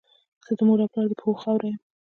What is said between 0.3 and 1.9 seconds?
زه د مور او پلار د پښو خاوره یم.